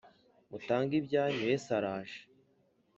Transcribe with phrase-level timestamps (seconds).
[0.49, 2.19] mutange ibyanyu yesu araje